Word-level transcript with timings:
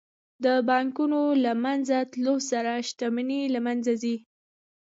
د 0.43 0.45
بانکونو 0.69 1.21
له 1.45 1.53
منځه 1.65 1.97
تلو 2.13 2.35
سره 2.51 2.71
شتمني 2.89 3.41
له 3.53 3.59
منځه 3.65 3.91
ځي 4.01 4.15